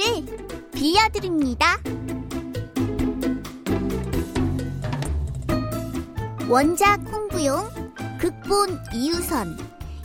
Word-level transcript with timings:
아빠를 0.00 0.70
빌려드립니다. 0.72 1.76
원작 6.48 7.00
홍부용, 7.12 7.68
극본 8.18 8.80
이유선, 8.94 9.56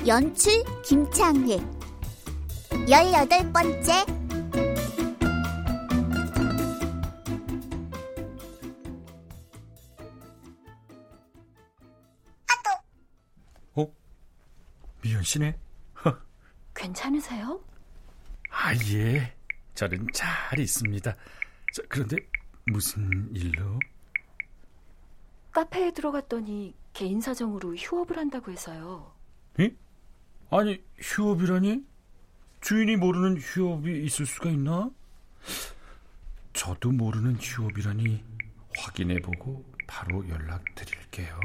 연출 0.06 0.64
김창회. 0.84 1.60
열여덟 2.90 3.52
번째 3.52 4.06
미연 15.02 15.22
씨네? 15.22 15.56
괜찮으세요? 16.74 17.60
아, 18.50 18.74
예. 18.92 19.36
저는 19.76 20.08
잘 20.14 20.58
있습니다. 20.58 21.16
저, 21.74 21.84
그런데 21.90 22.18
무슨 22.66 23.30
일로? 23.36 23.80
카페에 25.52 25.92
들어갔더니 25.92 26.74
개인 26.94 27.22
사정으로 27.22 27.76
휴업을 27.76 28.18
한다고 28.18 28.52
해서요. 28.52 29.14
예? 29.60 29.76
아니, 30.50 30.84
휴업이라니? 30.98 31.86
주인이 32.62 32.96
모르는 32.96 33.38
휴업이 33.38 34.04
있을 34.06 34.26
수가 34.26 34.50
있나? 34.50 34.90
저도 36.54 36.92
모르는 36.92 37.36
휴업이라니 37.40 38.24
확인해보고 38.78 39.64
바로 39.88 40.28
연락드릴게요. 40.28 41.40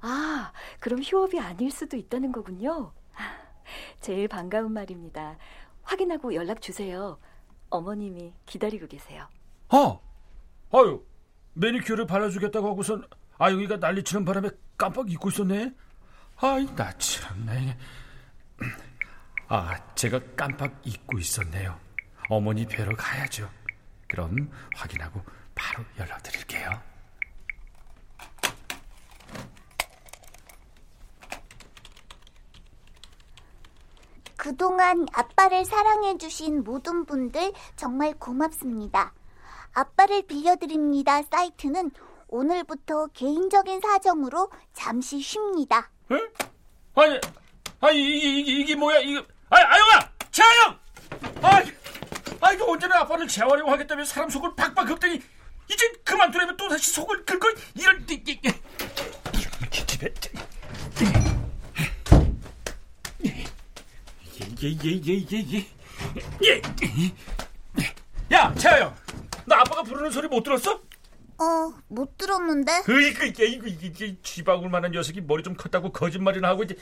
아, 0.00 0.52
그럼 0.80 1.00
휴업이 1.02 1.38
아닐 1.40 1.70
수도 1.70 1.96
있다는 1.96 2.32
거군요. 2.32 2.92
제일 4.02 4.28
반가운 4.28 4.72
말입니다. 4.72 5.38
확인하고 5.82 6.34
연락 6.34 6.60
주세요. 6.60 7.18
어머님이 7.70 8.34
기다리고 8.44 8.86
계세요. 8.86 9.26
아! 9.68 9.98
아유, 10.72 11.02
매니큐어를 11.54 12.06
발라주겠다고 12.06 12.68
하고선 12.68 13.06
아영이가 13.38 13.76
난리치는 13.76 14.24
바람에 14.24 14.50
깜빡 14.76 15.10
잊고 15.10 15.30
있었네. 15.30 15.72
아이, 16.36 16.66
나 16.74 16.92
참네. 16.98 17.78
아, 19.48 19.94
제가 19.94 20.20
깜빡 20.36 20.80
잊고 20.84 21.18
있었네요. 21.18 21.78
어머니 22.28 22.66
뵈러 22.66 22.94
가야죠. 22.96 23.48
그럼 24.08 24.50
확인하고 24.74 25.22
바로 25.54 25.84
연락드릴게요. 25.98 26.91
그동안 34.42 35.06
아빠를 35.12 35.64
사랑해주신 35.64 36.64
모든 36.64 37.04
분들 37.04 37.52
정말 37.76 38.12
고맙습니다. 38.18 39.12
아빠를 39.72 40.22
빌려드립니다 40.22 41.22
사이트는 41.22 41.92
오늘부터 42.26 43.06
개인적인 43.14 43.80
사정으로 43.80 44.50
잠시 44.72 45.20
쉽니다. 45.20 45.92
에? 46.10 46.16
아니, 46.96 47.20
아니, 47.78 48.00
이게, 48.00 48.40
이게, 48.40 48.52
이게 48.52 48.74
뭐야, 48.74 48.98
이거. 48.98 49.24
아니, 49.48 49.64
아영아! 49.64 50.10
재아영! 50.32 50.78
아, 51.42 51.62
아, 52.40 52.52
이거 52.52 52.68
언제나 52.68 52.98
아빠를 53.02 53.28
재활용 53.28 53.70
하겠다며 53.70 54.04
사람 54.04 54.28
속을 54.28 54.56
박박 54.56 54.88
긁더니, 54.88 55.22
이제 55.70 55.92
그만두려면 56.04 56.56
또 56.56 56.68
다시 56.68 56.90
속을 56.90 57.24
긁고, 57.26 57.48
이런, 57.76 58.04
이, 58.10 58.14
이, 58.14 58.40
이, 58.42 59.86
집에. 59.86 60.12
예, 64.62 64.68
예, 64.68 65.00
예, 65.06 65.26
예, 65.32 65.44
예. 65.52 65.66
예. 66.44 66.62
야, 68.32 68.54
재아영! 68.54 68.94
나 69.44 69.60
아빠가 69.60 69.82
부르는 69.82 70.10
소리 70.10 70.28
못 70.28 70.42
들었어? 70.42 70.74
어, 71.38 71.74
못 71.88 72.16
들었는데? 72.16 72.82
이게, 73.26 73.46
이거, 73.46 73.66
이게, 73.66 74.16
쥐바굴 74.22 74.68
만한 74.70 74.92
녀석이 74.92 75.22
머리 75.22 75.42
좀 75.42 75.56
컸다고 75.56 75.90
거짓말이나 75.92 76.48
하고, 76.48 76.62
이제. 76.62 76.76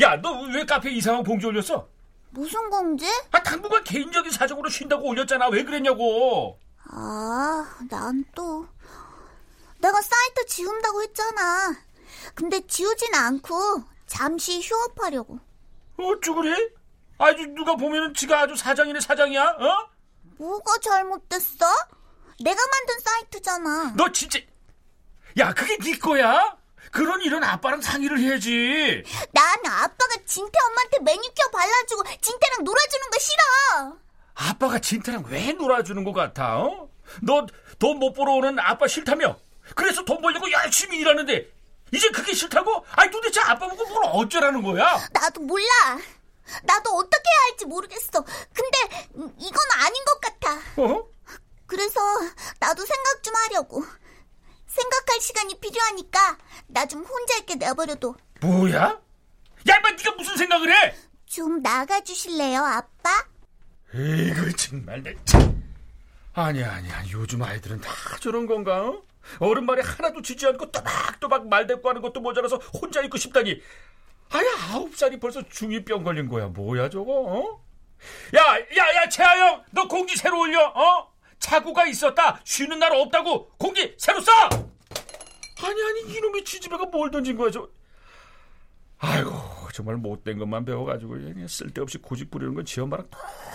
야, 0.00 0.16
너 0.16 0.42
왜 0.48 0.64
카페에 0.64 0.92
이상한 0.92 1.22
공지 1.22 1.46
올렸어? 1.46 1.88
무슨 2.30 2.68
공지? 2.70 3.06
아, 3.30 3.42
당분간 3.42 3.84
개인적인 3.84 4.30
사정으로 4.32 4.68
쉰다고 4.68 5.06
올렸잖아. 5.08 5.48
왜 5.48 5.62
그랬냐고. 5.64 6.58
아, 6.90 7.78
난 7.88 8.24
또. 8.34 8.66
내가 9.78 10.00
사이트 10.00 10.46
지운다고 10.46 11.02
했잖아. 11.02 11.76
근데 12.34 12.60
지우진 12.66 13.14
않고 13.14 13.82
잠시 14.06 14.60
휴업하려고. 14.60 15.38
어쭈 15.98 16.34
그래? 16.34 16.56
아주 17.22 17.46
누가 17.54 17.76
보면은 17.76 18.14
지가 18.14 18.40
아주 18.40 18.56
사장이네 18.56 19.00
사장이야, 19.00 19.42
어? 19.44 19.88
뭐가 20.38 20.78
잘못됐어? 20.82 21.66
내가 22.40 22.60
만든 22.66 22.98
사이트잖아. 23.00 23.94
너 23.96 24.10
진짜. 24.10 24.40
야, 25.38 25.52
그게 25.54 25.76
네 25.78 25.96
거야? 25.98 26.56
그런 26.90 27.20
일은 27.22 27.42
아빠랑 27.44 27.80
상의를 27.80 28.18
해야지. 28.18 29.02
난 29.32 29.44
아빠가 29.64 30.16
진태 30.26 30.58
엄마한테 30.68 30.98
매니큐어 31.00 31.50
발라주고 31.52 32.02
진태랑 32.20 32.64
놀아주는 32.64 33.10
거 33.10 33.18
싫어. 33.18 33.96
아빠가 34.34 34.78
진태랑 34.78 35.24
왜 35.28 35.52
놀아주는 35.52 36.02
것 36.04 36.12
같아, 36.12 36.58
어? 36.58 36.88
너돈 37.22 37.98
못 37.98 38.12
벌어 38.12 38.32
오는 38.32 38.58
아빠 38.58 38.86
싫다며? 38.88 39.36
그래서 39.76 40.04
돈 40.04 40.20
벌려고 40.20 40.50
열심히 40.50 40.98
일하는데, 40.98 41.48
이제 41.92 42.08
그게 42.10 42.34
싫다고? 42.34 42.84
아니, 42.92 43.10
도대체 43.10 43.40
아빠 43.42 43.68
보고 43.68 43.86
뭘 43.86 44.02
어쩌라는 44.06 44.62
거야? 44.62 44.98
나도 45.12 45.40
몰라. 45.42 45.64
나도 46.64 46.90
어떻게 46.96 47.22
해야 47.28 47.50
할지 47.50 47.64
모르겠어. 47.66 48.22
근데 48.52 49.08
이건 49.38 49.58
아닌 49.78 50.04
것 50.04 50.20
같아. 50.20 50.56
어? 50.82 51.04
그래서 51.66 52.00
나도 52.60 52.84
생각 52.84 53.22
좀 53.22 53.34
하려고. 53.34 53.84
생각할 54.66 55.20
시간이 55.20 55.60
필요하니까 55.60 56.38
나 56.68 56.86
좀 56.86 57.02
혼자 57.04 57.36
있게 57.38 57.56
내버려둬. 57.56 58.14
뭐야? 58.40 58.78
야, 59.68 59.76
인마 59.76 59.90
네가 59.90 60.12
무슨 60.12 60.36
생각을 60.36 60.72
해? 60.72 60.94
좀 61.26 61.62
나가 61.62 62.00
주실래요, 62.00 62.60
아빠? 62.64 63.24
에이구 63.94 64.56
정말 64.56 65.02
내 65.02 65.14
참. 65.24 65.62
아니야 66.34 66.72
아니야 66.72 67.02
요즘 67.12 67.42
아이들은 67.42 67.80
다 67.82 67.92
저런 68.20 68.46
건가? 68.46 68.88
어? 68.88 69.02
어른 69.38 69.66
말에 69.66 69.82
하나도 69.82 70.22
지지 70.22 70.46
않고 70.46 70.70
또박또박 70.72 71.46
말대꾸하는 71.48 72.00
것도 72.02 72.20
모자라서 72.20 72.56
혼자 72.56 73.02
있고 73.02 73.18
싶다니 73.18 73.60
아야 74.32 74.44
아홉 74.72 74.96
살이 74.96 75.18
벌써 75.20 75.42
중이병 75.48 76.04
걸린 76.04 76.28
거야. 76.28 76.46
뭐야 76.48 76.88
저거? 76.88 77.12
어? 77.12 77.64
야, 78.34 78.58
야, 78.58 78.94
야, 78.96 79.08
채아형, 79.08 79.64
너 79.70 79.86
공기 79.86 80.16
새로 80.16 80.40
올려. 80.40 80.66
어? 80.68 81.12
차고가 81.38 81.86
있었다. 81.86 82.40
쉬는 82.44 82.78
날 82.78 82.92
없다고 82.94 83.50
공기 83.58 83.94
새로 83.98 84.20
써. 84.20 84.32
아니 85.64 85.80
아니 85.84 86.14
이놈의 86.16 86.44
지지배가 86.44 86.86
뭘 86.86 87.10
던진 87.10 87.36
거야 87.36 87.50
저. 87.50 87.68
아이고 88.98 89.32
정말 89.72 89.96
못된 89.96 90.38
것만 90.38 90.64
배워가지고 90.64 91.16
쓸데없이 91.48 91.98
고집 91.98 92.30
부리는 92.30 92.54
건 92.54 92.64
지 92.64 92.80
엄마랑 92.80 93.08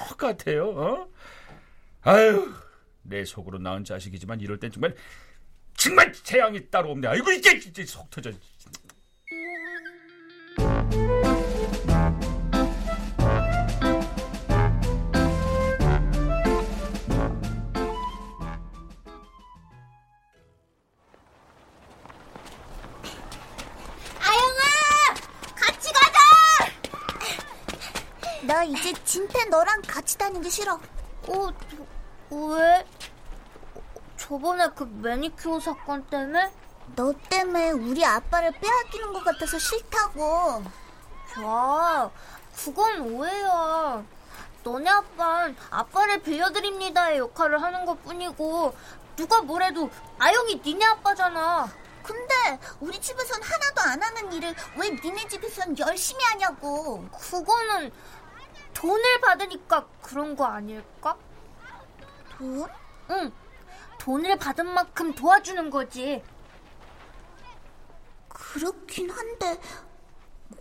똑같아요. 0.09 0.69
어? 0.69 1.07
아유 2.01 2.53
내 3.03 3.23
속으로 3.25 3.57
낳은 3.57 3.83
자식이지만 3.85 4.41
이럴 4.41 4.59
땐 4.59 4.71
정말 4.71 4.95
정말 5.75 6.12
재앙이 6.13 6.69
따로 6.69 6.91
없네. 6.91 7.07
아이고 7.07 7.31
이게 7.31 7.59
속 7.85 8.09
터져. 8.09 8.31
진태 29.07 29.45
너랑 29.45 29.83
같이 29.88 30.18
다니기 30.18 30.50
싫어. 30.50 30.74
어, 30.74 31.50
왜? 32.30 32.86
저번에 34.18 34.68
그 34.75 34.83
매니큐어 34.83 35.62
사건 35.62 36.06
때문에? 36.07 36.51
너 36.94 37.13
때문에 37.30 37.71
우리 37.71 38.04
아빠를 38.06 38.51
빼앗기는 38.51 39.13
것 39.13 39.24
같아서 39.24 39.57
싫다고. 39.57 40.62
야, 41.39 42.12
그건 42.54 43.00
오해야. 43.00 44.04
너네 44.65 44.89
아빠는 44.89 45.56
아빠를 45.69 46.21
빌려드립니다의 46.21 47.19
역할을 47.19 47.62
하는 47.62 47.86
것 47.86 48.04
뿐이고, 48.04 48.75
누가 49.15 49.42
뭐래도 49.42 49.89
아영이 50.19 50.62
니네 50.65 50.83
아빠잖아. 50.86 51.69
근데 52.04 52.59
우리 52.81 53.00
집에선 53.00 53.42
하나도 53.42 53.81
안 53.81 54.04
하는 54.04 54.33
일을 54.33 54.54
왜 54.75 54.89
니네 54.89 55.30
집에선 55.30 55.80
열심히 55.80 56.21
하냐고. 56.25 57.07
그거는 57.12 57.89
돈을 58.77 59.21
받으니까 59.21 59.88
그런 60.03 60.35
거 60.35 60.45
아닐까? 60.45 61.18
돈? 62.38 62.69
응. 63.09 63.33
돈을 63.97 64.38
받은 64.38 64.71
만큼 64.71 65.15
도와주는 65.15 65.71
거지. 65.71 66.24
그렇긴 68.29 69.09
한데 69.09 69.59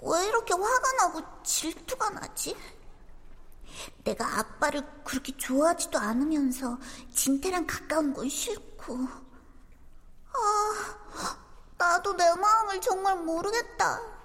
왜 0.02 0.26
이렇게 0.26 0.54
화가 0.54 0.92
나고 0.98 1.42
질투가 1.42 2.08
나지? 2.08 2.56
내가 4.02 4.38
아빠를 4.38 4.82
그렇게 5.04 5.36
좋아하지도 5.36 5.98
않으면서 5.98 6.78
진태랑 7.12 7.66
가까운 7.66 8.14
건 8.14 8.30
싫고 8.30 8.96
아 10.32 11.38
나도 11.76 12.16
내 12.16 12.34
마음을 12.34 12.80
정말 12.80 13.16
모르겠다 13.16 14.15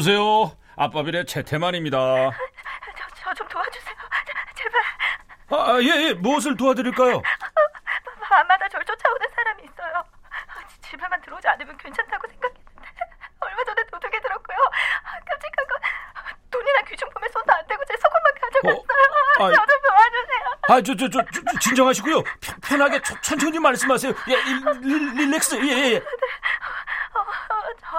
여보세요. 0.00 0.56
아빠빌의 0.76 1.26
최태만입니다. 1.26 1.98
저 3.22 3.34
좀 3.34 3.46
도와주세요. 3.48 3.94
제발. 4.56 4.80
아, 5.50 5.78
예, 5.82 6.08
예. 6.08 6.14
무엇을 6.14 6.56
도와드릴까요? 6.56 7.20
밤마다 8.22 8.66
절 8.68 8.82
쫓아오는 8.84 9.26
사람이 9.36 9.62
있어요. 9.64 10.02
집에만 10.82 11.20
들어오지 11.20 11.46
않으면 11.48 11.76
괜찮다고 11.76 12.26
생각했는데 12.28 12.88
얼마 13.40 13.62
전에 13.64 13.82
도둑이 13.92 14.20
들었고요. 14.20 14.56
끔찍한 15.28 15.66
건 15.68 15.78
돈이나 16.50 16.82
귀중 16.82 17.08
품에 17.10 17.28
손도 17.28 17.52
안 17.52 17.66
대고 17.66 17.84
제 17.84 17.94
속옷만 17.96 18.34
가져갔어요. 18.40 18.82
어, 19.38 19.44
아이. 19.44 19.54
저좀 19.54 19.80
도와주세요. 19.86 20.44
아, 20.68 20.80
저, 20.80 20.96
저, 20.96 21.08
저, 21.10 21.24
저, 21.30 21.58
진정하시고요. 21.60 22.22
편- 22.40 22.60
편하게 22.62 23.00
천- 23.02 23.20
천천히 23.22 23.58
말씀하세요. 23.58 24.12
예, 24.28 24.36
릴렉스. 25.14 25.56
예, 25.56 25.68
예, 25.68 25.92
예. 25.92 25.96
어, 25.98 27.20
어, 27.20 27.62
저 27.80 27.96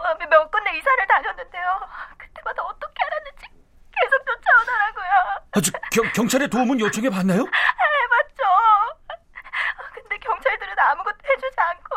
어, 0.00 0.14
몇 0.28 0.50
군데 0.50 0.76
이사를 0.76 1.06
다녔는데요. 1.06 1.88
그때마다 2.18 2.62
어떻게 2.62 3.04
알았는지 3.04 3.46
계속 3.92 4.24
쫓아오더라고요. 4.26 5.10
아, 5.52 5.60
저, 5.60 5.72
경, 5.96 6.04
경찰에 6.12 6.46
도움은 6.46 6.78
요청해 6.78 7.08
봤나요? 7.08 7.40
해봤죠. 7.40 8.44
근데 9.94 10.18
경찰들은 10.18 10.78
아무것도 10.78 11.16
해주지 11.24 11.56
않고 11.56 11.96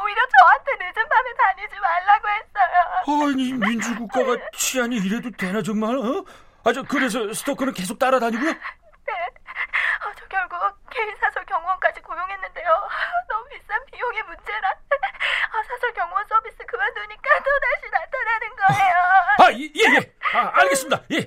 오히려 0.00 0.22
저한테 0.40 0.72
늦은 0.80 1.06
밤에 1.06 1.34
다니지 1.34 1.78
말라고 1.78 2.28
했어요. 2.28 3.28
아니, 3.28 3.52
민주국가가 3.52 4.36
치안이 4.56 4.96
이래도 4.96 5.30
되나, 5.32 5.60
정말, 5.62 5.94
어? 5.98 6.24
아, 6.64 6.72
저, 6.72 6.82
그래서 6.84 7.30
스토커는 7.34 7.74
계속 7.74 7.98
따라다니고요? 7.98 8.50
네. 8.50 9.12
어, 9.12 10.12
저 10.18 10.26
결국 10.28 10.58
개인 10.90 11.14
사설 11.20 11.44
경호원까지 11.44 12.00
고용했는데요. 12.00 12.88
너무 13.28 13.48
비싼 13.50 13.84
비용의 13.92 14.22
문제라 14.22 14.70
아, 14.70 15.62
사설 15.68 15.92
경호원 15.92 16.26
서비스 16.28 16.56
그만두니까 16.66 17.30
또 17.44 17.50
다시 17.60 17.90
나타나는 17.92 18.56
거예요. 18.56 18.96
아, 19.38 19.52
예, 19.52 19.64
예, 19.76 19.96
예. 19.96 20.14
아, 20.38 20.50
알겠습니다. 20.62 21.02
예, 21.12 21.25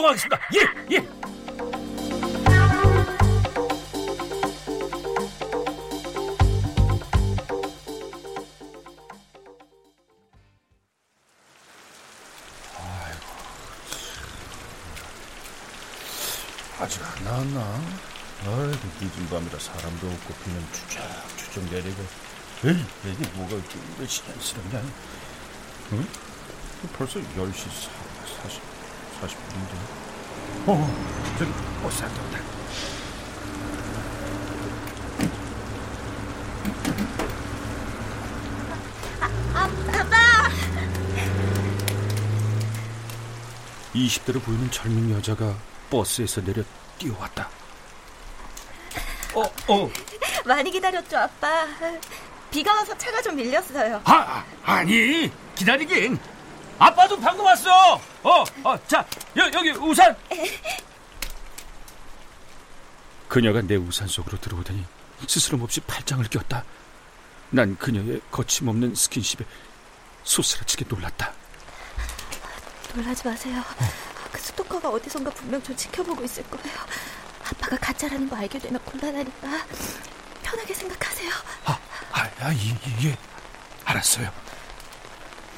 출동하겠습니다. 0.00 0.40
예, 0.54 0.96
예. 0.96 1.08
아직 16.78 17.02
안 17.04 17.24
나왔나? 17.24 17.60
아이고, 18.46 18.78
늦은 19.00 19.28
밤이라 19.28 19.58
사람도 19.58 20.06
없고 20.06 20.34
비는 20.44 20.66
추적추적 20.72 21.64
내리고. 21.64 22.02
에이, 22.64 22.84
이게 23.04 23.30
뭐가 23.34 23.54
이렇게 23.54 23.78
왜 23.98 24.06
시간스럽냐? 24.06 24.82
응? 25.92 26.06
벌써 26.96 27.20
10시 27.20 27.54
40, 27.54 27.90
40 28.42 28.79
분인데. 29.28 29.74
어, 30.66 31.34
저기 31.38 31.50
버스 31.82 32.04
안 32.04 32.10
온다. 32.10 32.38
아빠 39.92 40.48
20대로 43.94 44.42
보이는 44.42 44.70
젊은 44.70 45.10
여자가 45.16 45.54
버스에서 45.90 46.40
내려 46.42 46.62
뛰어왔다. 46.98 47.48
어, 49.34 49.42
어, 49.68 49.90
많이 50.44 50.70
기다렸죠, 50.70 51.16
아빠. 51.18 51.66
비가 52.50 52.72
와서 52.74 52.96
차가 52.98 53.20
좀 53.22 53.36
밀렸어요. 53.36 54.00
아, 54.04 54.44
아니, 54.64 55.30
기다리긴. 55.54 56.18
아빠도 56.80 57.20
방금 57.20 57.44
왔어. 57.44 57.94
어, 58.22 58.44
어, 58.64 58.86
자, 58.88 59.06
여, 59.36 59.44
여기 59.52 59.70
우산. 59.72 60.16
그녀가 63.28 63.60
내 63.60 63.76
우산 63.76 64.08
속으로 64.08 64.40
들어오더니 64.40 64.82
스스럼없이 65.28 65.80
팔짱을 65.82 66.28
꼈다. 66.30 66.64
난 67.50 67.76
그녀의 67.76 68.22
거침없는 68.30 68.94
스킨십에 68.94 69.44
소스라치게 70.24 70.86
놀랐다. 70.88 71.32
놀라지 72.94 73.28
마세요. 73.28 73.62
그 74.32 74.40
스토커가 74.40 74.88
어디선가 74.88 75.30
분명 75.32 75.62
저 75.62 75.76
지켜보고 75.76 76.24
있을 76.24 76.42
거예요. 76.44 76.78
아빠가 77.44 77.76
가짜라는 77.76 78.28
거 78.28 78.36
알게 78.36 78.58
되면 78.58 78.82
곤란하니까 78.84 79.66
편하게 80.42 80.72
생각하세요. 80.72 81.30
아, 81.66 81.78
아, 82.12 82.30
아 82.40 82.54
예, 82.54 82.68
예, 82.68 83.08
예. 83.08 83.18
알았어요. 83.84 84.32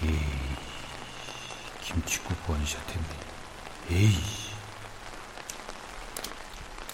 에이, 0.02 0.41
김치국 1.92 2.32
원샷했네. 2.48 3.06
에이. 3.90 4.18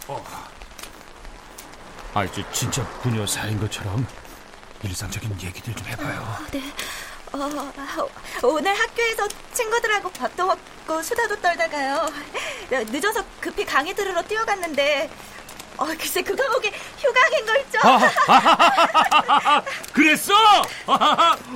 어. 0.08 0.24
아, 2.14 2.24
이제 2.24 2.44
진짜 2.52 2.84
부녀 3.00 3.24
사인 3.26 3.60
것처럼 3.60 4.06
일상적인 4.82 5.40
얘기들 5.40 5.74
좀 5.74 5.86
해봐요. 5.86 6.36
네. 6.50 6.62
어, 7.32 7.38
아, 7.76 8.08
오늘 8.42 8.74
학교에서 8.74 9.28
친구들하고 9.52 10.10
밥도 10.10 10.46
먹고 10.46 11.02
수다도 11.02 11.40
떨다가요. 11.40 12.08
네, 12.70 12.84
늦어서 12.84 13.22
급히 13.40 13.64
강의 13.64 13.94
들으러 13.94 14.22
뛰어갔는데, 14.22 15.10
어, 15.78 15.86
글쎄 15.96 16.20
그 16.22 16.34
과목이 16.34 16.72
휴강인 16.98 17.46
거 17.46 17.56
있죠? 17.60 17.78
아, 17.84 17.88
아, 18.26 18.32
아, 18.32 19.22
아, 19.28 19.56
아, 19.56 19.62
그 19.92 20.02
그랬어? 20.02 20.34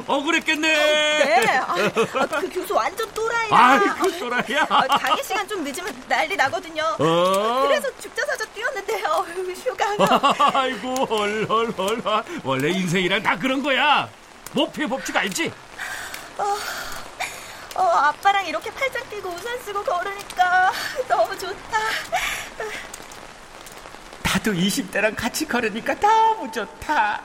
억울했겠네. 0.06 0.68
네. 0.68 1.56
아, 1.58 1.74
아, 1.74 2.40
그 2.40 2.48
교수 2.50 2.74
완전 2.74 3.12
또라이야. 3.12 3.48
아이고 3.50 4.18
또라이야. 4.18 4.66
아, 4.68 4.86
강의 4.98 5.24
시간 5.24 5.46
좀 5.48 5.64
늦으면 5.64 5.92
난리 6.08 6.36
나거든요. 6.36 6.84
어. 7.00 7.62
그래서 7.66 7.88
죽자사자 7.98 8.44
뛰었는데 8.46 9.04
어, 9.06 9.22
휴가가. 9.64 10.34
아이고 10.54 10.94
헐헐헐. 11.04 12.02
원래 12.44 12.68
인생이란 12.70 13.22
다 13.24 13.36
그런 13.36 13.60
거야. 13.60 14.08
목표의 14.52 14.88
법칙 14.88 15.16
알지? 15.16 15.52
어, 16.38 16.56
어, 17.74 17.82
아빠랑 17.82 18.46
이렇게 18.46 18.70
팔짱 18.70 19.02
끼고 19.10 19.30
우산 19.30 19.58
쓰고 19.62 19.82
걸으니까 19.82 20.72
너무 21.08 21.36
좋다. 21.36 21.78
나도 24.32 24.52
20대랑 24.52 25.14
같이 25.14 25.46
걸으니까 25.46 25.94
너무 26.00 26.50
좋다. 26.50 27.20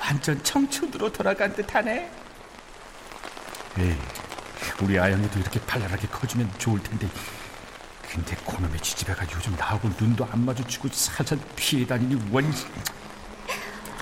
완전 0.00 0.42
청춘으로 0.42 1.12
돌아간 1.12 1.54
듯하네. 1.54 2.10
에이, 3.78 3.96
우리 4.82 4.98
아영이도 4.98 5.38
이렇게 5.38 5.60
발랄하게 5.60 6.08
커주면 6.08 6.52
좋을 6.58 6.82
텐데. 6.82 7.08
근데 8.10 8.34
고놈의 8.44 8.80
지지배가 8.80 9.24
요즘 9.32 9.54
나하고 9.54 9.88
눈도 9.96 10.26
안 10.32 10.44
마주치고 10.44 10.88
살살 10.88 11.38
피해 11.54 11.86
다니니 11.86 12.20
원. 12.32 12.52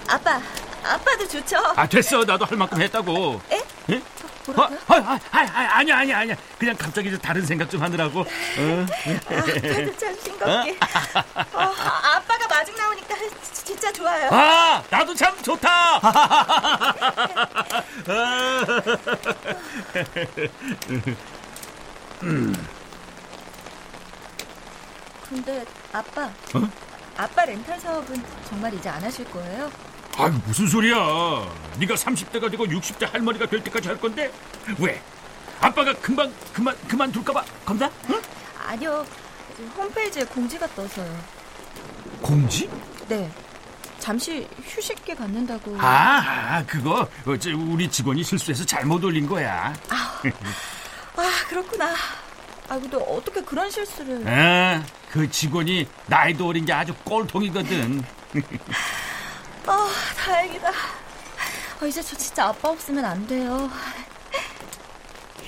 아빠, 0.08 0.40
아빠도 0.82 1.28
좋죠? 1.28 1.58
아 1.76 1.86
됐어, 1.86 2.24
나도 2.24 2.46
할 2.46 2.56
만큼 2.56 2.80
했다고. 2.80 3.42
에? 3.52 3.56
에? 3.92 4.02
뭐라고요? 4.52 4.78
아, 4.88 4.94
아, 4.94 5.18
아, 5.30 5.38
아, 5.40 5.78
아니야, 5.78 5.98
아니야, 5.98 6.18
아니야. 6.18 6.36
그냥 6.58 6.76
갑자기 6.76 7.10
좀 7.10 7.18
다른 7.20 7.44
생각 7.44 7.70
좀 7.70 7.82
하느라고. 7.82 8.20
어? 8.20 8.24
아빠도 8.24 9.96
참 9.96 10.16
싱겁게. 10.22 10.78
어, 11.52 11.60
아, 11.60 12.16
아빠가 12.16 12.46
마중 12.48 12.74
나오니까 12.76 13.14
지- 13.16 13.64
진짜 13.64 13.92
좋아요. 13.92 14.28
아, 14.32 14.82
나도 14.90 15.14
참 15.14 15.36
좋다. 15.42 16.00
근데 25.28 25.64
아빠, 25.92 26.24
어? 26.24 26.68
아빠 27.16 27.44
렌탈 27.44 27.78
사업은 27.80 28.22
정말 28.48 28.72
이제 28.74 28.88
안 28.88 29.02
하실 29.02 29.28
거예요? 29.30 29.70
아, 30.18 30.28
무슨 30.46 30.66
소리야? 30.66 30.96
네가 31.78 31.94
30대가 31.94 32.50
되고 32.50 32.66
60대 32.66 33.10
할머니가 33.10 33.46
될 33.46 33.62
때까지 33.62 33.88
할 33.88 34.00
건데 34.00 34.32
왜? 34.78 35.00
아빠가 35.60 35.92
금방 35.94 36.32
그만 36.52 36.76
그만 36.88 37.12
둘까봐 37.12 37.44
겁나? 37.64 37.90
응? 38.10 38.20
아니요. 38.66 39.06
지금 39.56 39.70
홈페이지에 39.70 40.24
공지가 40.24 40.66
떠서요. 40.68 41.16
공지? 42.20 42.68
네. 43.08 43.30
잠시 43.98 44.46
휴식기 44.64 45.14
갖는다고. 45.14 45.76
아, 45.80 46.62
그거 46.66 47.08
어째 47.26 47.52
우리 47.52 47.88
직원이 47.90 48.22
실수해서 48.22 48.64
잘못 48.64 49.02
올린 49.04 49.26
거야. 49.26 49.72
아, 49.88 50.20
그렇구나. 51.48 51.94
아, 52.68 52.78
근데 52.78 52.96
어떻게 52.96 53.40
그런 53.42 53.70
실수를. 53.70 54.26
아, 54.28 54.84
그 55.10 55.28
직원이 55.30 55.88
나이도 56.06 56.46
어린 56.48 56.64
게 56.64 56.72
아주 56.72 56.94
꼴통이거든. 57.04 58.04
아, 59.66 59.88
다행이다. 60.28 60.68
아, 61.80 61.86
이제 61.86 62.02
저 62.02 62.14
진짜 62.16 62.48
아빠 62.48 62.68
없으면 62.68 63.02
안 63.04 63.26
돼요. 63.26 63.70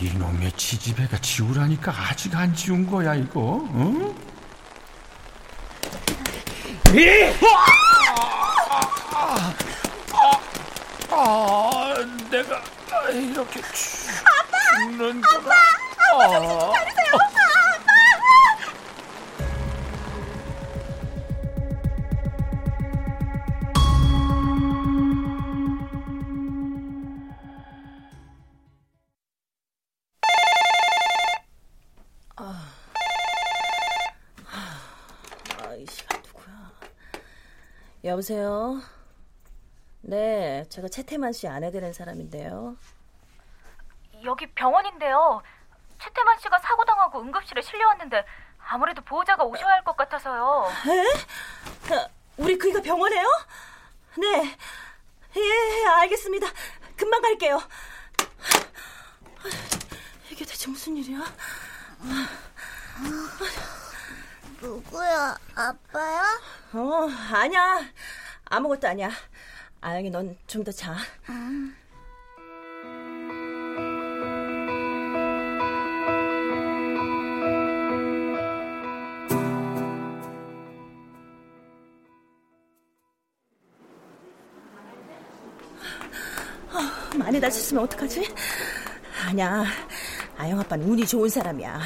이놈의 0.01 0.53
지지배가 0.53 1.19
지우라니까 1.19 1.93
아직 1.93 2.35
안 2.35 2.55
지운 2.55 2.87
거야 2.91 3.15
이거. 3.15 3.41
어? 3.69 4.15
이! 6.95 7.07
아, 11.11 11.95
내가 12.31 12.63
이렇게 13.13 13.61
죽는 14.81 15.23
아빠, 15.25 15.39
아빠, 15.39 16.25
아빠 16.25 16.29
정신 16.29 16.59
차리세요, 16.73 17.30
여보세요? 38.21 38.83
네, 40.03 40.65
제가 40.69 40.89
채태만 40.89 41.33
씨 41.33 41.49
아내 41.49 41.71
되는 41.71 41.91
사람인데요. 41.93 42.77
여기 44.25 44.47
병원인데요. 44.53 45.43
최태만 45.99 46.39
씨가 46.41 46.59
사고 46.59 46.85
당하고 46.85 47.21
응급실에 47.23 47.63
실려왔는데 47.63 48.25
아무래도 48.69 49.01
보호자가 49.03 49.45
오셔야 49.45 49.73
할 49.73 49.85
것 49.85 49.97
같아서요. 49.97 50.67
에? 50.89 51.95
아, 51.95 52.09
우리 52.37 52.59
그이가 52.59 52.83
병원에요? 52.83 53.27
네. 54.19 54.57
예, 55.37 55.87
알겠습니다. 55.87 56.47
금방 56.97 57.23
갈게요. 57.23 57.59
이게 60.31 60.45
대체 60.45 60.69
무슨 60.71 60.95
일이야? 60.99 61.21
누구야? 64.61 65.39
아빠야? 65.55 66.23
어, 66.73 67.09
아니야. 67.33 67.81
아무것도 68.47 68.89
아니야. 68.89 69.11
아영이 69.81 70.11
넌 70.11 70.37
좀 70.47 70.65
더 70.65 70.73
자. 70.73 70.95
아, 86.73 87.11
많이 87.17 87.41
다쳤으면 87.41 87.85
어떡하지? 87.85 88.33
아니야. 89.27 89.65
아영 90.39 90.59
아빠는 90.61 90.87
운이 90.89 91.07
좋은 91.07 91.29
사람이야. 91.29 91.81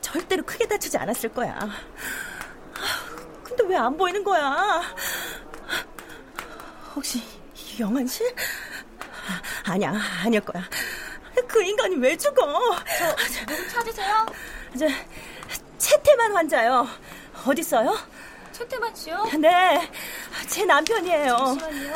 절대로 0.00 0.42
크게 0.44 0.66
다치지 0.66 0.96
않았을 0.98 1.32
거야. 1.32 1.58
왜 3.72 3.76
안 3.78 3.96
보이는 3.96 4.22
거야? 4.22 4.82
혹시 6.94 7.22
영환 7.80 8.06
씨? 8.06 8.22
아니야, 9.64 9.94
아닐 10.22 10.40
거야. 10.42 10.62
그 11.48 11.62
인간이 11.62 11.96
왜 11.96 12.14
죽어? 12.14 12.76
저 12.98 13.46
누구 13.46 13.68
찾으세요? 13.68 14.26
저 14.78 14.86
채태만 15.78 16.32
환자요. 16.36 16.86
어디 17.46 17.62
있어요? 17.62 17.96
최태만 18.52 18.94
씨요? 18.94 19.24
네, 19.38 19.90
제 20.48 20.66
남편이에요. 20.66 21.36
잠시만요. 21.58 21.94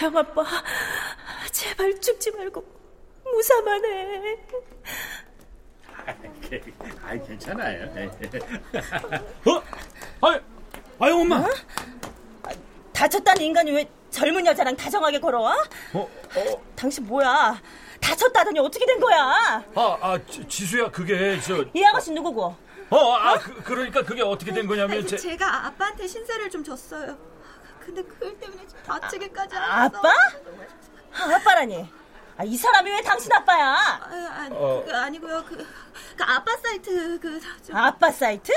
아영 0.00 0.16
아빠, 0.16 0.44
제발 1.52 2.00
죽지 2.00 2.30
말고 2.30 2.64
무사만 3.24 3.84
해. 3.84 4.46
아이 7.04 7.26
괜찮아요. 7.26 7.88
어? 9.46 9.62
아이, 10.28 10.40
아이 11.00 11.10
엄마. 11.12 11.44
다쳤다는 12.92 13.42
인간이 13.42 13.70
왜 13.70 13.88
젊은 14.10 14.44
여자랑 14.46 14.74
다정하게 14.76 15.20
걸어와? 15.20 15.52
어, 15.94 16.00
어. 16.00 16.62
당신 16.74 17.06
뭐야? 17.06 17.60
다쳤다더니 18.00 18.58
어떻게 18.58 18.86
된 18.86 18.98
거야? 18.98 19.64
아, 19.74 19.98
아, 20.00 20.18
지- 20.28 20.46
지수야, 20.48 20.90
그게 20.90 21.38
저. 21.40 21.64
이 21.74 21.84
아가씨 21.84 22.12
누구고? 22.12 22.56
어, 22.90 23.12
아, 23.14 23.38
그, 23.38 23.62
그러니까 23.62 24.02
그게 24.02 24.22
어떻게 24.22 24.52
된 24.52 24.66
거냐면 24.66 25.06
제. 25.06 25.16
제가 25.16 25.66
아빠한테 25.66 26.06
신세를 26.06 26.48
좀 26.50 26.64
졌어요. 26.64 27.16
근데 27.84 28.02
그일 28.02 28.38
때문에 28.38 28.62
다치기까지 28.86 29.54
하셨어. 29.54 29.98
아빠? 29.98 30.08
아, 30.08 31.34
아빠라니. 31.36 31.88
아, 32.38 32.44
이 32.44 32.56
사람이 32.56 32.88
왜 32.88 33.02
당신 33.02 33.32
아빠야? 33.32 33.66
아, 34.00 34.34
아니, 34.38 34.54
어. 34.56 34.84
그 34.86 34.94
아니고요. 34.94 35.44
그, 35.48 35.56
그 35.56 36.24
아빠 36.24 36.56
사이트 36.62 37.18
그 37.18 37.40
좀- 37.66 37.76
아빠 37.76 38.10
사이트? 38.12 38.52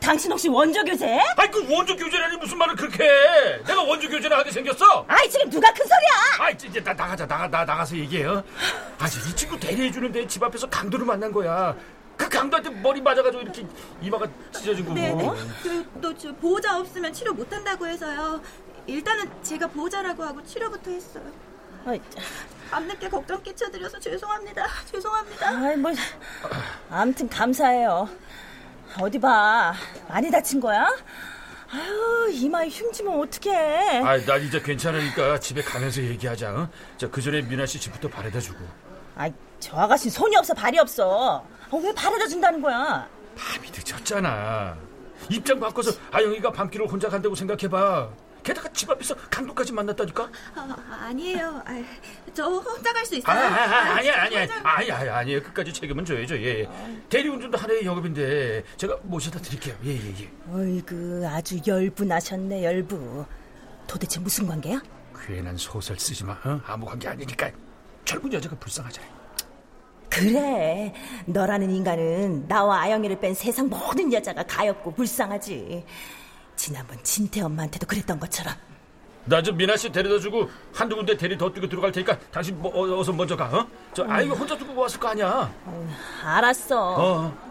당신 0.00 0.30
혹시 0.30 0.48
원조 0.48 0.82
교제? 0.84 1.18
아이, 1.36 1.50
그 1.50 1.66
원조 1.70 1.96
교제라니 1.96 2.36
무슨 2.36 2.56
말을 2.58 2.76
그렇게 2.76 3.02
해? 3.04 3.56
내가 3.66 3.82
원조 3.82 4.08
교제를 4.08 4.36
하게 4.38 4.52
생겼어? 4.52 5.04
아이 5.08 5.28
지금 5.28 5.50
누가 5.50 5.68
큰 5.72 5.84
소리야? 5.84 6.46
아이, 6.46 6.54
이제 6.54 6.82
나 6.82 6.94
나가자, 6.94 7.26
나가, 7.26 7.48
나 7.48 7.64
나가서 7.64 7.96
얘기해요. 7.96 8.42
아, 8.98 9.06
이 9.06 9.36
친구 9.36 9.58
대리해 9.58 9.90
주는데 9.90 10.26
집 10.28 10.40
앞에서 10.42 10.68
강도를 10.68 11.04
만난 11.04 11.32
거야. 11.32 11.74
그 12.16 12.28
강도한테 12.28 12.70
머리 12.70 13.00
맞아가지고 13.02 13.42
이렇게 13.42 13.66
이마가 14.00 14.26
찢어진 14.52 14.84
거고. 14.84 14.94
네, 14.94 15.12
네. 15.12 15.84
그또 16.00 16.14
보호자 16.36 16.78
없으면 16.78 17.12
치료 17.12 17.32
못 17.34 17.52
한다고 17.52 17.86
해서요. 17.86 18.40
일단은 18.86 19.28
제가 19.42 19.66
보호자라고 19.66 20.22
하고 20.24 20.42
치료부터 20.44 20.90
했어요. 20.92 21.24
아이, 21.86 22.00
밤늦게 22.70 23.08
걱정 23.08 23.42
끼쳐드려서 23.42 23.98
죄송합니다. 23.98 24.66
죄송합니다. 24.90 25.48
아이 25.48 25.76
뭐 25.76 25.90
아무튼 26.90 27.28
감사해요. 27.28 28.08
어디 29.00 29.18
봐 29.18 29.74
많이 30.08 30.30
다친 30.30 30.60
거야? 30.60 30.88
아유, 31.70 32.30
이마에 32.32 32.68
흉지면 32.68 33.20
어떡해. 33.20 33.98
아, 34.02 34.16
난 34.24 34.42
이제 34.42 34.60
괜찮으니까 34.60 35.38
집에 35.38 35.60
가면서 35.62 36.02
얘기하자. 36.02 36.50
응? 36.56 36.68
저 36.96 37.10
그전에 37.10 37.42
미나 37.42 37.66
씨 37.66 37.78
집부터 37.78 38.08
바래다 38.08 38.40
주고. 38.40 38.64
아이, 39.16 39.32
저 39.60 39.76
아가씨 39.76 40.08
손이 40.08 40.34
없어 40.36 40.54
발이 40.54 40.78
없어. 40.78 41.44
어, 41.70 41.76
왜 41.76 41.92
바래다 41.92 42.26
준다는 42.26 42.62
거야? 42.62 43.06
밤이 43.36 43.70
늦었잖아. 43.70 44.76
입장 45.28 45.60
바꿔서 45.60 45.90
아영이가 46.10 46.52
밤길을 46.52 46.86
혼자 46.88 47.08
간다고 47.10 47.34
생각해봐. 47.34 48.08
게다가 48.48 48.68
집 48.72 48.88
앞에서 48.90 49.14
강도까지 49.30 49.74
만났다니까? 49.74 50.30
아, 50.54 51.12
니에요 51.14 51.62
저 52.32 52.44
혼자 52.46 52.92
갈수 52.94 53.16
아, 53.16 53.18
있어요. 53.18 53.36
아, 53.36 53.40
아, 53.40 53.94
아니야, 53.96 54.22
아니야. 54.22 54.40
아니야, 54.62 54.96
아니야, 54.96 55.16
아니야. 55.18 55.42
끝까지 55.42 55.70
책임은 55.70 56.02
져야죠, 56.02 56.42
예. 56.42 56.66
대리운전도 57.10 57.58
하나의 57.58 57.84
영업인데, 57.84 58.64
제가 58.78 58.96
모셔다 59.02 59.38
드릴게요. 59.40 59.74
예, 59.84 59.90
예, 59.90 60.14
예. 60.20 60.30
어이구, 60.50 61.26
아주 61.30 61.60
열분하셨네, 61.66 62.64
열부. 62.64 63.26
도대체 63.86 64.18
무슨 64.18 64.46
관계야? 64.46 64.80
괜한 65.26 65.54
소설 65.58 65.98
쓰지 65.98 66.24
마, 66.24 66.32
어? 66.44 66.58
아무 66.66 66.86
관계 66.86 67.06
아니니까. 67.08 67.50
젊은 68.06 68.32
여자가 68.32 68.56
불쌍하잖아. 68.56 69.06
그래, 70.08 70.94
너라는 71.26 71.70
인간은 71.70 72.48
나와 72.48 72.80
아영이를 72.80 73.20
뺀 73.20 73.34
세상 73.34 73.68
모든 73.68 74.10
여자가 74.10 74.42
가엾고 74.44 74.94
불쌍하지. 74.94 75.84
지난번 76.58 76.98
진태 77.02 77.40
엄마한테도 77.40 77.86
그랬던 77.86 78.20
것처럼. 78.20 78.52
나 79.24 79.42
좀 79.42 79.56
미나 79.58 79.76
씨 79.76 79.90
데려다 79.92 80.18
주고 80.18 80.48
한두 80.74 80.96
군데 80.96 81.14
대리 81.16 81.36
더 81.36 81.52
뛰고 81.52 81.68
들어갈 81.68 81.92
테니까 81.92 82.18
당신 82.30 82.60
뭐, 82.60 82.70
어, 82.74 82.98
어서 82.98 83.12
먼저 83.12 83.36
가, 83.36 83.44
어? 83.46 83.66
저 83.94 84.04
아이고 84.08 84.34
혼자 84.34 84.56
두고 84.56 84.74
왔을 84.80 84.98
거 84.98 85.08
아니야. 85.08 85.52
알았어. 86.24 86.94
어. 86.98 87.47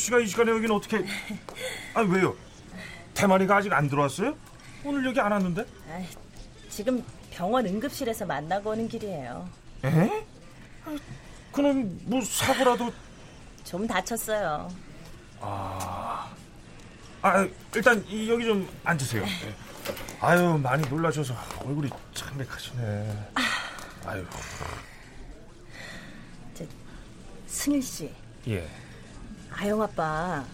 재수 0.00 0.06
씨가 0.06 0.18
이 0.20 0.26
시간에 0.26 0.50
여기는 0.50 0.74
어떻게? 0.74 1.04
아니 1.94 2.10
왜요? 2.10 2.34
대만이가 3.12 3.56
아직 3.56 3.72
안 3.72 3.88
들어왔어요? 3.88 4.34
오늘 4.82 5.04
여기 5.04 5.20
안 5.20 5.30
왔는데? 5.30 5.64
아이, 5.92 6.06
지금 6.70 7.04
병원 7.30 7.66
응급실에서 7.66 8.24
만나고 8.24 8.70
오는 8.70 8.88
길이에요. 8.88 9.48
에? 9.84 10.26
아, 10.86 10.96
그럼 11.52 12.00
뭐 12.04 12.20
사고라도? 12.22 12.90
좀 13.64 13.86
다쳤어요. 13.86 14.70
아, 15.40 16.32
아 17.20 17.48
일단 17.74 18.02
이- 18.08 18.30
여기 18.30 18.46
좀 18.46 18.66
앉으세요. 18.82 19.22
예. 19.22 19.54
아유 20.20 20.58
많이 20.62 20.86
놀라셔서 20.88 21.34
얼굴이 21.64 21.90
창백하시네. 22.14 23.28
아유, 24.06 24.24
승일 27.46 27.82
씨, 27.82 28.10
예. 28.48 28.66
아영 29.56 29.82
아빠 29.82 30.44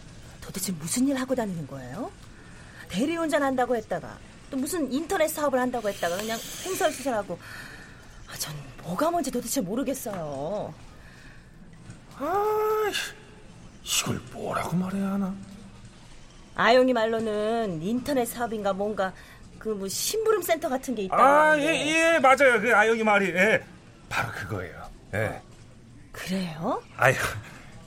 도대체 0.40 0.72
무슨 0.72 1.08
일 1.08 1.16
하고 1.16 1.34
다니는 1.34 1.66
거예요? 1.66 2.10
대리운전 2.88 3.42
한다고 3.42 3.76
했다가 3.76 4.16
또 4.50 4.56
무슨 4.56 4.90
인터넷 4.92 5.28
사업을 5.28 5.58
한다고 5.58 5.88
했다가 5.88 6.16
그냥 6.16 6.38
횡설수설하고 6.64 7.38
아, 8.30 8.36
전 8.38 8.54
뭐가 8.82 9.10
뭔지 9.10 9.30
도대체 9.30 9.60
모르겠어요. 9.60 10.72
아, 12.18 12.90
이걸 13.84 14.20
뭐라고 14.32 14.76
말해야 14.76 15.12
하나? 15.12 15.34
아영이 16.54 16.92
말로는 16.92 17.82
인터넷 17.82 18.24
사업인가 18.26 18.72
뭔가 18.72 19.12
그 19.58 19.70
뭐 19.74 19.88
심부름 19.88 20.42
센터 20.42 20.68
같은 20.68 20.94
게 20.94 21.02
있다고 21.02 21.22
아. 21.22 21.58
예, 21.58 21.64
예, 22.14 22.18
맞아요. 22.20 22.60
그 22.60 22.74
아영이 22.74 23.02
말이, 23.02 23.26
예, 23.30 23.62
바로 24.08 24.30
그거예요. 24.32 24.90
예. 25.14 25.42
그래요? 26.12 26.80
아유, 26.96 27.14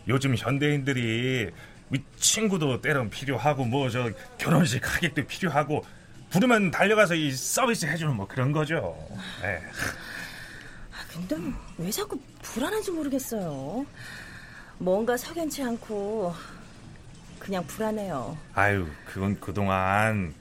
요즘 0.09 0.35
현대인들이 0.35 1.51
이 1.93 1.97
친구도 2.17 2.81
때론 2.81 3.09
필요하고 3.09 3.65
뭐 3.65 3.89
저 3.89 4.11
결혼식 4.37 4.85
하객도 4.95 5.25
필요하고 5.25 5.85
부르면 6.29 6.71
달려가서 6.71 7.15
이 7.15 7.31
서비스 7.31 7.85
해주는 7.85 8.13
뭐 8.15 8.27
그런 8.27 8.51
거죠. 8.51 8.95
예. 9.43 9.57
아, 10.91 11.03
근데 11.11 11.35
왜 11.77 11.89
자꾸 11.89 12.19
불안한지 12.41 12.91
모르겠어요. 12.91 13.85
뭔가 14.77 15.17
석연치 15.17 15.63
않고 15.63 16.33
그냥 17.39 17.65
불안해요. 17.65 18.37
아유, 18.53 18.87
그건 19.05 19.39
그동안 19.39 20.33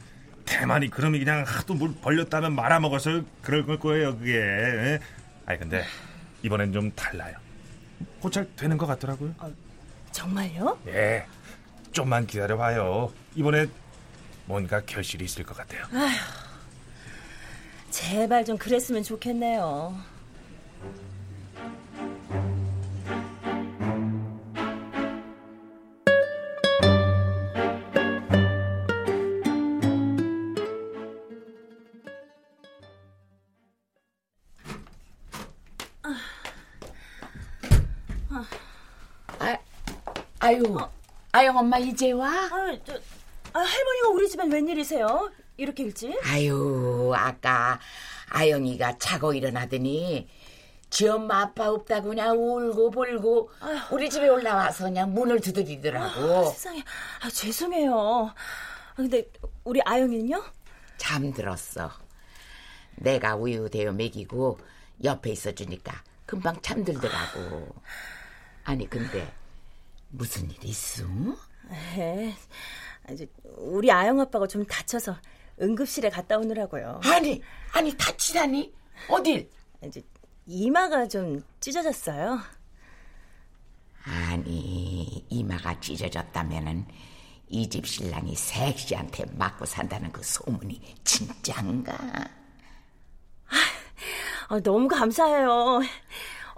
대만이 0.45 0.91
그러면 0.91 1.21
그냥 1.21 1.45
하도 1.47 1.75
물 1.75 1.95
벌렸다면 2.01 2.55
말아먹어서 2.55 3.23
그럴 3.43 3.65
걸 3.65 3.79
거예요, 3.79 4.19
그게. 4.19 4.35
예? 4.35 4.99
아니 5.47 5.59
근데 5.59 5.85
이번엔 6.43 6.73
좀 6.73 6.91
달라요. 6.93 7.35
고찰 8.21 8.49
되는 8.57 8.77
것 8.79 8.87
같더라고요. 8.87 9.35
정말요? 10.13 10.79
예. 10.89 11.27
좀만 11.93 12.27
기다려봐요. 12.27 13.13
이번에 13.35 13.67
뭔가 14.47 14.81
결실이 14.81 15.25
있을 15.25 15.45
것 15.45 15.57
같아요. 15.57 15.85
아휴, 15.93 16.17
제발 17.91 18.45
좀 18.45 18.57
그랬으면 18.57 19.03
좋겠네요. 19.03 19.95
아유, 40.49 40.79
아영 41.33 41.59
엄마 41.59 41.77
이제 41.77 42.11
와? 42.13 42.31
아, 42.31 42.79
저, 42.83 42.95
아, 43.53 43.59
할머니가 43.59 44.09
우리 44.15 44.27
집엔 44.31 44.51
웬일이세요? 44.51 45.31
이렇게 45.59 45.83
일찍? 45.83 46.19
아유, 46.25 47.13
아까 47.15 47.79
아영이가 48.31 48.97
자고 48.97 49.35
일어나더니 49.35 50.27
지 50.89 51.07
엄마 51.07 51.43
아빠 51.43 51.69
없다고 51.69 52.09
그냥 52.09 52.39
울고 52.39 52.91
불고 52.93 53.51
우리 53.93 54.09
집에 54.09 54.27
올라와서 54.27 54.85
그냥 54.85 55.13
문을 55.13 55.43
두드리더라고. 55.43 56.47
아, 56.49 56.51
세상에, 56.51 56.83
아, 57.21 57.29
죄송해요. 57.29 58.33
아, 58.33 58.35
근데 58.97 59.31
우리 59.65 59.83
아영이는요? 59.85 60.43
잠들었어. 60.97 61.91
내가 62.97 63.37
우유 63.37 63.69
데워 63.69 63.93
먹이고 63.93 64.59
옆에 65.05 65.31
있어주니까 65.31 66.03
금방 66.25 66.59
잠들더라고. 66.63 67.69
아니 68.65 68.89
근데 68.89 69.31
무슨 70.09 70.51
일 70.51 70.65
있어? 70.65 71.05
네, 71.95 72.35
이제 73.11 73.27
우리 73.57 73.91
아영 73.91 74.21
아빠가 74.21 74.47
좀 74.47 74.65
다쳐서 74.65 75.17
응급실에 75.61 76.09
갔다 76.11 76.39
오느라고요. 76.39 77.01
아니, 77.05 77.43
아니 77.73 77.97
다치다니? 77.97 78.73
어딜? 79.09 79.51
이제 79.85 80.03
이마가 80.47 81.09
좀 81.09 81.43
찢어졌어요. 81.61 82.39
아니 84.05 85.27
이마가 85.29 85.79
찢어졌다면은 85.81 86.87
이 87.51 87.69
집 87.69 87.87
신랑이 87.87 88.35
색시한테 88.35 89.25
맞고 89.33 89.65
산다는 89.65 90.13
그 90.13 90.23
소문이 90.23 90.81
진짠가? 91.05 91.95
아, 94.51 94.61
너무 94.61 94.89
감사해요. 94.89 95.81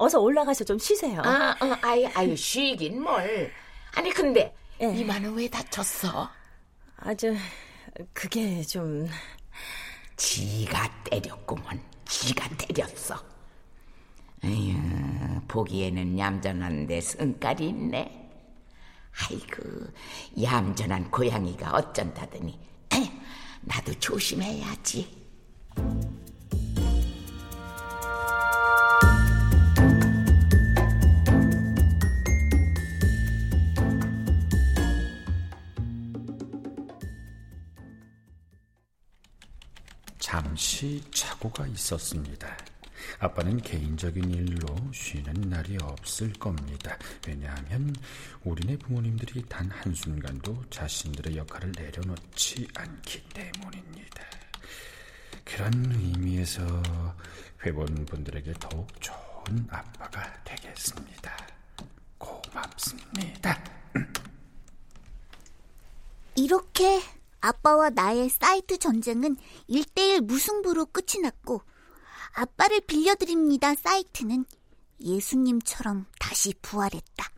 어서 0.01 0.19
올라가서 0.19 0.65
좀 0.65 0.79
쉬세요. 0.79 1.21
아, 1.23 1.55
어, 1.61 1.77
아유, 1.83 2.09
아유, 2.15 2.35
쉬긴 2.35 3.03
뭘. 3.03 3.53
아니, 3.95 4.11
근데 4.11 4.55
예. 4.81 4.87
이마는 4.87 5.35
왜 5.35 5.47
다쳤어? 5.47 6.27
아주 6.97 7.37
그게 8.15 8.63
좀 8.63 9.07
지가 10.17 10.89
때렸구먼. 11.05 11.79
지가 12.07 12.49
때렸어. 12.57 13.15
아유, 14.43 14.75
보기에는 15.47 16.19
얌전한데 16.19 16.99
성깔이 17.03 17.69
있네. 17.69 18.31
아이고, 19.21 19.87
얌전한 20.43 21.11
고양이가 21.11 21.73
어쩐다더니. 21.73 22.59
에휴, 22.95 23.07
나도 23.61 23.93
조심해야지. 23.99 25.21
잠시 40.31 41.03
착오가 41.13 41.67
있었습니다. 41.67 42.57
아빠는 43.19 43.61
개인적인 43.63 44.31
일로 44.31 44.65
쉬는 44.93 45.51
날이 45.51 45.77
없을 45.83 46.33
겁니다. 46.35 46.97
왜냐하면 47.27 47.93
우리네 48.45 48.77
부모님들이 48.77 49.45
단 49.49 49.69
한순간도 49.73 50.67
자신들의 50.71 51.37
역할을 51.37 51.73
내려놓지 51.73 52.69
않기 52.77 53.25
때문입니다. 53.31 54.25
그런 55.45 55.73
의미에서 55.91 56.63
회원분들에게 57.65 58.55
더욱 58.61 58.87
좋은 59.01 59.67
아빠가 59.69 60.45
되겠습니다. 60.45 61.37
고맙습니다. 62.19 63.65
이렇게 66.37 67.01
아빠와 67.41 67.91
나의 67.91 68.29
사이트 68.29 68.79
전쟁은 68.79 69.37
1대1 69.69 70.21
무승부로 70.23 70.87
끝이 70.87 71.23
났고 71.23 71.63
아빠를 72.35 72.81
빌려드립니다 72.81 73.75
사이트는 73.75 74.45
예수님처럼 75.01 76.07
다시 76.19 76.55
부활했다. 76.61 77.31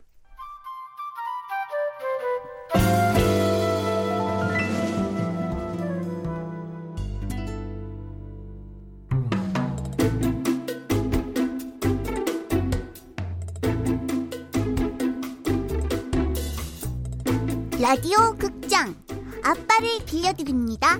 라디오 17.79 18.35
극장 18.37 19.02
아빠를 19.43 19.89
빌려드립니다. 20.05 20.99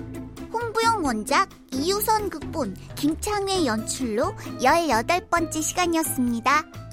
홍부영 0.52 1.04
원작 1.04 1.48
이유선 1.72 2.30
극본 2.30 2.76
김창회 2.94 3.66
연출로 3.66 4.34
18번째 4.60 5.62
시간이었습니다. 5.62 6.83